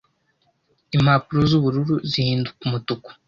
[0.95, 3.09] Impapuro z'ubururu zihinduka umutuku